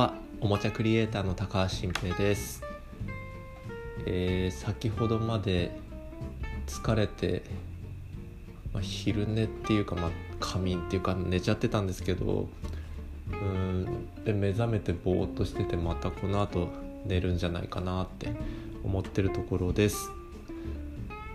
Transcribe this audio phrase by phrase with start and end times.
[0.00, 2.62] はおもちゃクリエイターの高橋新平です、
[4.06, 5.78] えー先ほどまで
[6.66, 7.42] 疲れて、
[8.72, 10.10] まあ、昼寝っていうか、まあ、
[10.40, 12.48] 仮眠っていうか寝ちゃってたんですけど
[13.28, 16.68] うーんで目覚めてぼーっとしててまたこの後
[17.04, 18.32] 寝るんじゃないかなって
[18.82, 20.10] 思ってるところです。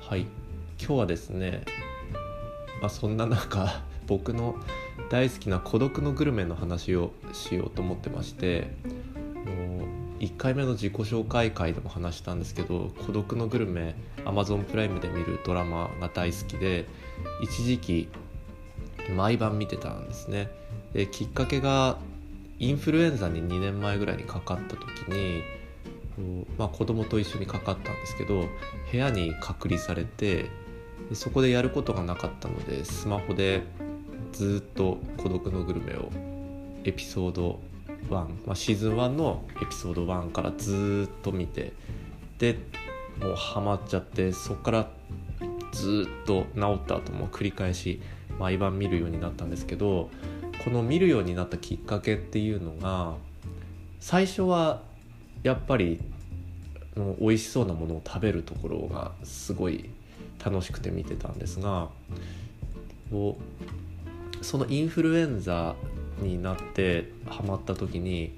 [0.00, 0.22] はい。
[0.78, 1.62] 今日はですね、
[2.80, 4.56] まあ、そんな中僕の
[5.10, 8.70] 大好きな孤独のグルメの話をしようと思ってまして
[9.44, 9.84] も
[10.18, 16.86] う1回目の自己紹介会でも話したんですけど「孤独のグルメ」Amazon プライムで見るドラマが大好きで
[17.42, 18.08] 一時期
[19.14, 20.50] 毎晩見てたんですね。
[20.92, 21.98] できっかけが
[22.58, 25.42] インフルエンザに2年前ぐらいにかかった時に
[26.56, 28.46] まあ、子供と一緒にかかったんですけど
[28.90, 30.46] 部屋に隔離されて
[31.12, 33.62] そこでやることがなかったのでスマホで
[34.32, 36.10] ずっと「孤独のグルメ」を
[36.84, 37.60] エピソード
[38.08, 41.72] 1、まあ、シーズン1のエピソード1からずっと見て
[42.38, 42.58] で
[43.20, 44.90] もうハマっちゃってそこから
[45.72, 48.00] ずっと治った後も繰り返し
[48.38, 50.10] 毎晩見るようになったんですけど
[50.64, 53.14] この見るようになったきっかけっていうのが
[54.00, 54.82] 最初は
[55.42, 56.00] やっぱり
[57.20, 59.90] 美味しそうなものを食べるところがすごい
[60.44, 61.88] 楽しくて見てたんですが
[64.46, 65.74] そのインフルエンザ
[66.20, 68.32] になってハマった時に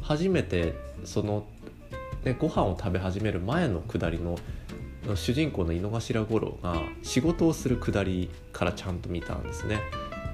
[0.00, 1.46] 初めてその、
[2.24, 4.36] ね、ご飯を食べ始める前のくだりの
[5.14, 9.78] 主人公の井の頭五郎が仕事をするくだりからちゃんと見たんですね。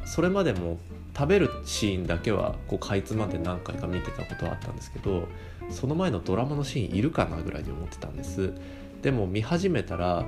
[0.06, 0.78] それまでも
[1.14, 5.28] 食べるシーンだけはこうかいつまんで何回か見てたことはあったんですけど
[5.68, 8.54] その前のドラマのシーンいるかなぐらいに思ってたんです
[9.02, 10.24] でも見始めたら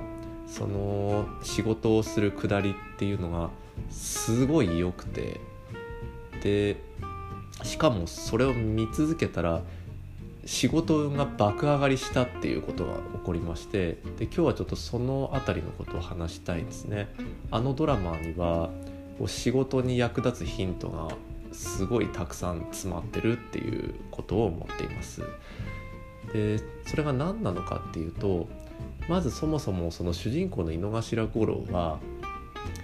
[0.47, 3.49] その仕事をするくだりっていうのが
[3.89, 5.39] すごい良くて。
[6.43, 6.77] で
[7.63, 9.61] しかもそれを見続けたら
[10.45, 17.13] 仕事が爆上がりしたっていうことが起こりましてで今日はちょっとその辺りのことを話したいんですね。
[17.51, 18.71] あのドラマには
[19.19, 21.09] こう仕事に役立つヒントが
[21.51, 25.21] すごいたくさん詰まってるっていうことを思っています。
[26.33, 28.47] でそれが何なのかっていうと
[29.07, 31.99] まずそもそもその主人公の井の頭五郎は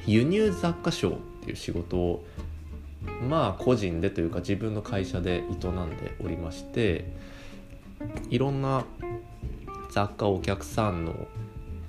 [0.08, 1.14] 輸入雑貨商っ
[1.44, 2.26] ていう仕事を
[3.30, 7.06] まあ個人でというか自分の会社で営んでおりまして
[8.30, 8.86] いろんな
[9.92, 11.28] 雑貨をお客さんの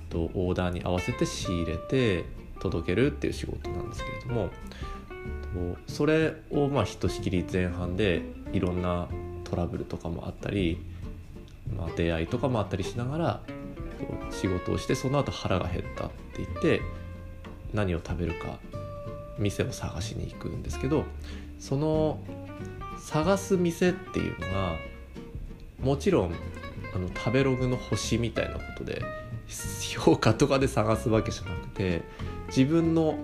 [0.09, 2.25] とオーダーに合わせて仕入れて
[2.59, 4.49] 届けるっていう仕事なんですけれども
[5.87, 8.21] それをまあひとしきり前半で
[8.51, 9.07] いろんな
[9.43, 10.79] トラブルとかもあったり、
[11.75, 13.41] まあ、出会いとかもあったりしながら
[14.31, 16.81] 仕事をしてその後腹が減ったって言って
[17.73, 18.57] 何を食べるか
[19.37, 21.05] 店を探しに行くんですけど
[21.59, 22.19] その
[22.99, 24.75] 探す店っていうのが
[25.81, 26.33] もちろん
[26.93, 29.01] あの食べログの星みたいなことで
[29.81, 32.01] 評価とかで探すわけじゃなくて
[32.47, 33.17] 自分の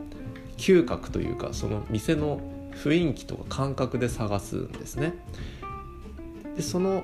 [0.57, 2.39] 嗅覚というかその店の
[2.73, 5.13] 雰囲気とか感覚で探すんですね。
[6.55, 7.03] でその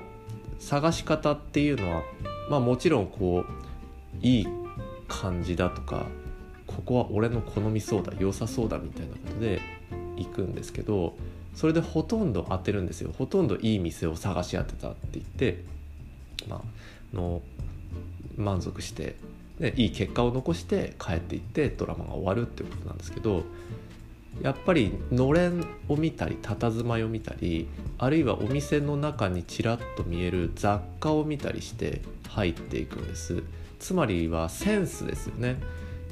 [0.58, 2.02] 探し方っていうのは
[2.48, 4.46] まあもちろんこういい
[5.08, 6.06] 感じだとか
[6.72, 9.60] ここは俺の好みそうだ良さそうだみたいなことで
[10.16, 11.14] 行くんですけど
[11.54, 13.12] それでほとんど当てるんですよ。
[13.16, 15.64] ほとんどいい店を探し当てたって言って
[16.48, 17.42] まあの
[18.36, 19.16] 満足して
[19.60, 23.44] でいい結果を残して帰っていってドラマが終わるっていうことなんですけど
[24.40, 27.68] やっぱりのれんを見たり佇まいを見たり
[27.98, 33.42] あるいはお店の中にちらっと見える雑貨を見たりして入っていくんです。
[33.78, 35.56] つまりはセンスですよね。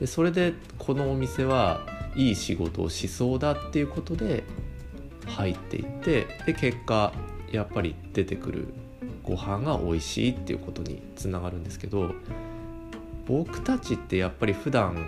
[0.00, 4.42] でそれでこのお店はいい仕事をしそうだっていうことで
[5.26, 7.12] 入っていってで結果
[7.52, 8.68] やっぱり出てくる
[9.22, 12.14] ご飯が美味しいっていうことにつながるんですけど
[13.26, 15.06] 僕たちってやっぱり普段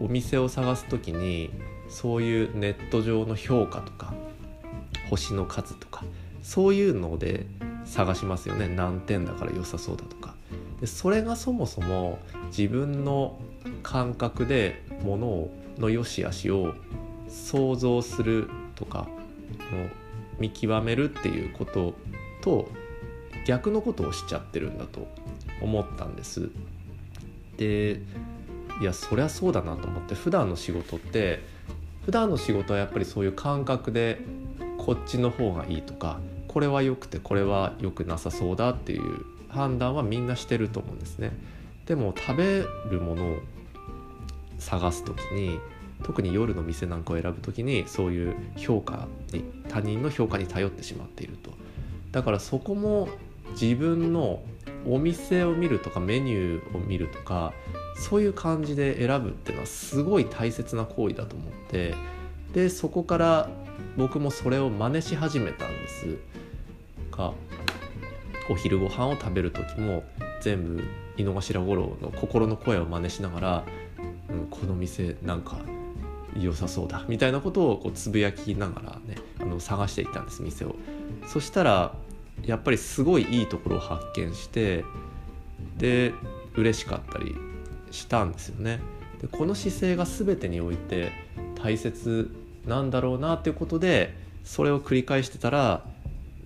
[0.00, 1.50] お店を探す時に
[1.88, 4.12] そういうネット上の評価とか
[5.08, 6.04] 星の数とか
[6.42, 7.46] そういうので
[7.84, 8.68] 探しますよね。
[8.68, 10.34] 何点だから良さそうだとか。
[10.80, 12.18] でそれがそもそも
[12.56, 13.38] 自分の
[13.82, 15.48] 感覚でもの
[15.78, 16.74] の良し悪しを
[17.28, 19.08] 想像するとか
[20.38, 21.94] 見極めるっていうこと
[22.42, 22.68] と
[23.46, 25.08] 逆のことをしちゃってるんだと
[25.60, 26.50] 思ったんです。
[27.56, 28.00] で
[28.80, 31.40] いやそりゃそうだなと思って普段の仕事って
[32.06, 34.20] 普段の仕事はやっぱりそういう感覚で
[34.78, 36.18] こっちの方がいいとか
[36.48, 41.32] これは良くてこれは良くなさそうだっていう判断はみんなしてると思うんですね。
[41.90, 43.36] でも食べるものを
[44.60, 45.58] 探す時に
[46.04, 51.50] 特に夜の店なんかを選ぶ時にそういう評価に他人の評価に頼ってしまっていると。
[52.12, 53.08] だからそこも
[53.60, 54.40] 自分の
[54.86, 57.52] お店を見るとかメニューを見るとか
[57.96, 61.96] そういう感じで選ぶっていうのはすごい大切な行為だと思って
[62.52, 63.50] でそこから
[63.96, 66.18] 僕もそれを真似し始めたんです。
[67.10, 67.32] が
[68.48, 70.04] お昼ご飯を食べる時も
[70.40, 70.84] 全部
[71.20, 73.64] 井の頭五郎の心の声を真似しながら、
[74.28, 75.58] うん、この店なんか
[76.38, 80.74] 良さそうだみたいなことをこうつぶやきながらねあの探していったんです店を。
[81.26, 81.94] そしたら
[82.44, 84.84] やっぱりすごいいいところを発見して
[85.76, 86.12] で
[86.56, 87.36] 嬉しかったり
[87.90, 88.80] したんですよね。
[89.20, 91.12] でこの姿勢が全てにおいて
[91.62, 92.30] 大切
[92.66, 94.14] なんだろうなっていうことで
[94.44, 95.84] それを繰り返してたら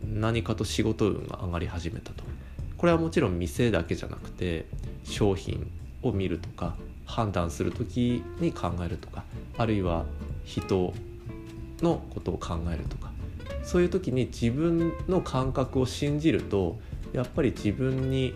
[0.04, 2.23] 何かと仕事運が上がり始めたと。
[2.84, 4.66] これはもちろん店だけじゃなくて
[5.04, 5.70] 商品
[6.02, 6.76] を見るとか
[7.06, 9.25] 判断する時に考えるとか
[9.56, 10.04] あるいは
[10.44, 10.92] 人
[11.81, 13.10] のことを考えるとか
[13.62, 16.78] そういう時に自分の感覚を信じると
[17.14, 18.34] やっぱり自分に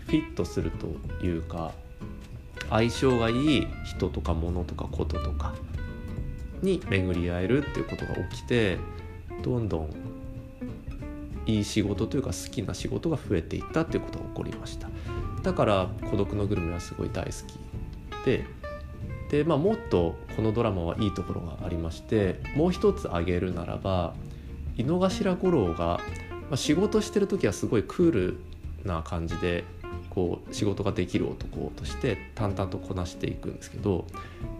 [0.00, 1.72] フィットするというか
[2.68, 5.54] 相性がいい人とか物とかこととか
[6.60, 8.76] に巡り合えるっていうことが起きて
[9.42, 10.11] どんどん
[11.46, 14.88] いい仕事というか好きな仕事が増えていったっていうことが起こりました。
[15.42, 17.58] だから「孤独のグルメ」はすごい大好き
[18.24, 18.44] で
[19.30, 24.14] で、まあ、もっとこのドラマはいいところがありましてもう一つ挙げるならば
[24.76, 26.00] 井の頭五郎が、ま
[26.52, 28.36] あ、仕事してる時はすごいクール
[28.84, 29.64] な感じで
[30.10, 34.06] こう仕事ができる男として淡々とこなしていくんですけど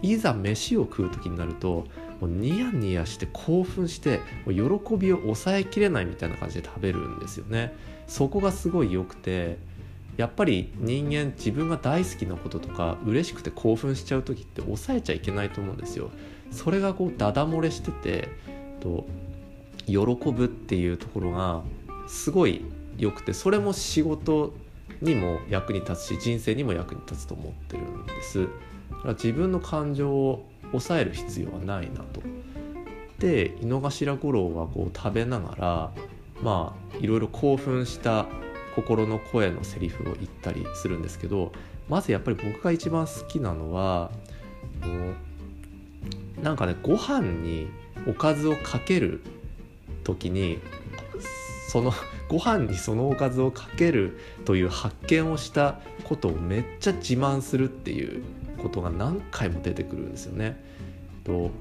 [0.01, 1.85] いざ飯を食う時になると
[2.23, 7.73] もうニヤニヤして興奮してもう喜びを抑えきれないみたいな感じで食べるんですよね。
[8.07, 9.57] そこがすごい良くて
[10.15, 16.11] やっぱり人間自分が大好きなこととか嬉しくて興奮しちゃう時って抑えちゃいけないと思うんですよ。
[16.49, 18.29] それがこうダダ漏れしてて
[18.79, 19.05] と
[19.85, 19.97] 喜
[20.31, 21.61] ぶっていうところが
[22.07, 22.61] すごい
[22.97, 24.53] 良くてそれも仕事
[25.01, 28.47] にも役に立つし人生にも役に立つと思ってるんです。
[28.91, 32.21] だから自分の感情を抑える必要はないなと。
[33.19, 35.91] で井の頭五郎はこう食べながら
[36.41, 38.25] まあいろいろ興奮した
[38.75, 41.51] 心の声のセリフを言ったりするんですけど
[41.87, 44.11] まずやっぱり僕が一番好きなのは
[46.41, 47.67] なんかねご飯に
[48.07, 49.21] おかずをかける
[50.03, 50.59] 時に
[51.69, 51.93] その
[52.27, 58.23] ご飯にそのおかずをかけるという発見をしたことをめっちゃ自慢するっていう
[58.63, 60.59] ことが何回も出てくるんですよね。
[61.23, 61.51] と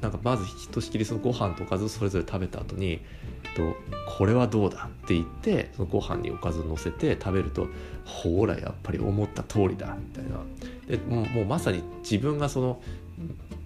[0.00, 3.00] なんかまずひとしきりそのご飯とおかずをそれぞれ食べた後に
[3.54, 3.74] と
[4.06, 7.68] これはどうだって言ってそのご飯におかずを乗せて食べると
[8.04, 10.40] ほらやっぱり思った通りだみたいな
[10.86, 12.82] でもうもうまさに自分がその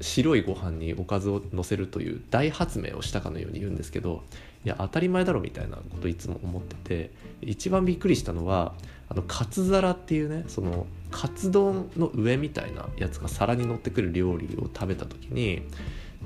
[0.01, 4.23] 白いご飯におかずを乗せるという大発明をしたかのように言うんですけど
[4.65, 7.11] いや当たり前だろみたいなこといつも思ってて
[7.41, 8.75] 一番びっくりしたのは
[9.09, 15.63] あのカツ皿っていうねそのカツ丼の上みたいなやつが皿に乗ってくる料理を食べた時に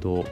[0.01, 0.25] と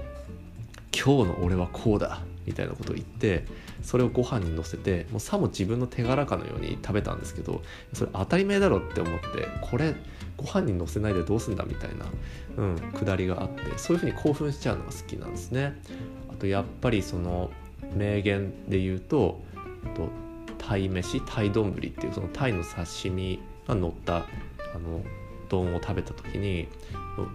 [0.92, 3.44] 今日の俺はこうだみたいなことを言って
[3.82, 7.62] それをご飯にのせてもうさも自分の手柄かのように食べたんですけど
[7.92, 9.94] それ当たり前だろって思ってこれ
[10.36, 12.06] ご飯にのせないでどうすんだみたいな、
[12.56, 15.80] うん、くだりがあってそういうふうに興奮しちゃうのが好きなんですね。
[16.30, 17.50] あとやっぱりその
[17.94, 19.40] 名言で言うと
[20.60, 24.22] と鯛飯鯛丼っていうその鯛の刺身が乗ったあ
[24.78, 25.02] の
[25.48, 26.68] 丼を食べた時に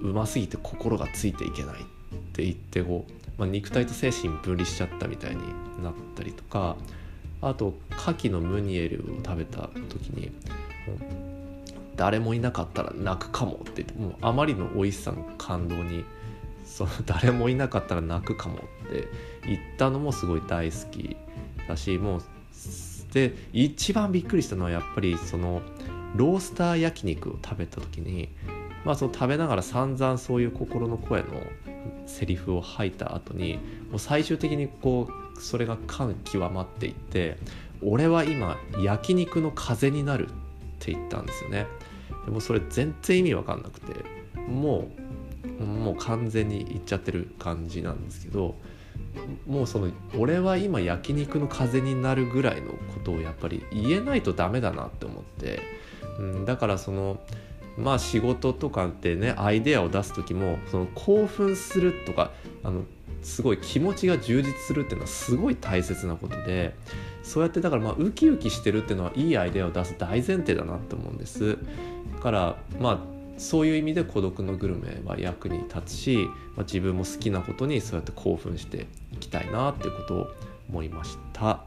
[0.01, 1.85] うますぎて心がついていけないっ
[2.33, 5.41] て言ってこうまあ、肉体と精神分離しちゃったみたいに
[5.83, 6.75] なったりとか
[7.41, 10.31] あと牡蠣のムニエルを食べた時に
[11.95, 16.03] 誰もいなかったら泣くかもって言ってもうあまりの美味しさの感動に
[16.65, 19.07] その 誰もいなかったら泣くかもって
[19.45, 21.15] 言ったのもすごい大好き
[21.67, 22.21] だしもう
[23.15, 25.61] で一番びっくりしたのはやっぱりその
[26.17, 28.27] ロースター焼肉を食べた時に
[28.83, 31.27] まあその食べながら散々そういう心の声の
[32.05, 33.53] セリフを吐いた後に
[33.89, 37.37] もう最終的にこうそれが感極まっていって
[37.81, 40.29] 俺は今焼肉の風になるっ
[40.79, 41.67] て言ったんですよね。
[42.25, 43.93] でもそれ全然意味わかんなくて
[44.49, 44.89] も
[45.57, 48.55] うもう完全に言っちゃってる感じなんですけど
[49.47, 55.61] もうその俺は今焼肉の風になるぐらいのことをやっぱり言えないとダメだなって思って、
[56.19, 57.19] うん、だからその
[57.77, 62.31] まあ仕事とかってねアイデアを出す時もその興奮するとか
[62.63, 62.83] あの
[63.21, 66.75] すごい気持ちが充実するっていうのはすごい大切なことで
[67.23, 71.57] そうやってだからまあウキウキしてるっていうのはいいアイデアを出す大前提だなって思うんです。
[72.21, 80.27] からまあそういう意味で孤独のグルメは役に立つし、まあ、自分も好きなことにそうやって興奮していきたいなっていうことを
[80.69, 81.61] 思いました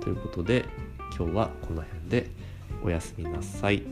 [0.00, 0.64] ということで
[1.16, 2.30] 今日はこの辺で
[2.84, 3.82] おやすみなさい。